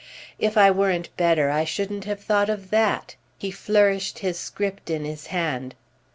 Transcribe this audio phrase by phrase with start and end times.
[0.39, 5.05] "If I weren't better I shouldn't have thought of that!" He flourished his script in
[5.05, 5.75] his hand.